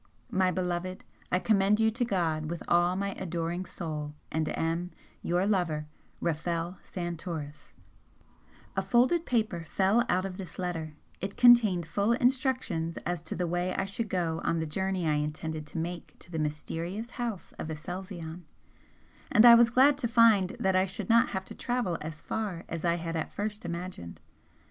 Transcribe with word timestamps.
My 0.31 0.49
beloved, 0.49 1.03
I 1.31 1.37
commend 1.37 1.79
you 1.79 1.91
to 1.91 2.03
God 2.03 2.47
with 2.47 2.63
all 2.67 2.95
my 2.95 3.13
adoring 3.19 3.65
soul 3.65 4.15
and 4.31 4.49
am 4.57 4.89
Your 5.21 5.45
lover, 5.45 5.85
Rafel 6.19 6.79
Santoris 6.81 7.73
A 8.75 8.81
folded 8.81 9.27
paper 9.27 9.63
fell 9.69 10.03
out 10.09 10.25
of 10.25 10.37
this 10.37 10.57
letter, 10.57 10.95
it 11.19 11.37
contained 11.37 11.85
full 11.85 12.13
instructions 12.13 12.97
as 13.05 13.21
to 13.21 13.35
the 13.35 13.45
way 13.45 13.75
I 13.75 13.85
should 13.85 14.09
go 14.09 14.41
on 14.43 14.57
the 14.57 14.65
journey 14.65 15.07
I 15.07 15.11
intended 15.13 15.67
to 15.67 15.77
make 15.77 16.17
to 16.17 16.31
the 16.31 16.39
mysterious 16.39 17.11
House 17.11 17.53
of 17.59 17.69
Aselzion 17.69 18.45
and 19.31 19.45
I 19.45 19.53
was 19.53 19.69
glad 19.69 19.99
to 19.99 20.07
find 20.07 20.55
that 20.59 20.75
I 20.75 20.87
should 20.87 21.09
not 21.09 21.29
have 21.29 21.45
to 21.45 21.53
travel 21.53 21.99
as 22.01 22.21
far 22.21 22.65
as 22.67 22.83
I 22.83 22.95
had 22.95 23.15
at 23.15 23.31
first 23.31 23.65
imagined. 23.65 24.19